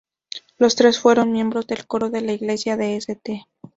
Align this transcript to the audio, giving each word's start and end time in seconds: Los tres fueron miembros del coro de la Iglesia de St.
Los 0.57 0.75
tres 0.75 0.97
fueron 0.99 1.31
miembros 1.31 1.67
del 1.67 1.85
coro 1.85 2.09
de 2.09 2.21
la 2.21 2.33
Iglesia 2.33 2.75
de 2.75 2.95
St. 2.95 3.45